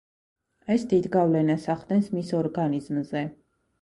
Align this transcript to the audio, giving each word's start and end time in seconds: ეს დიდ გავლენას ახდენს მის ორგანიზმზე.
ეს 0.75 0.85
დიდ 0.93 1.05
გავლენას 1.15 1.67
ახდენს 1.73 2.09
მის 2.17 2.33
ორგანიზმზე. 2.39 3.23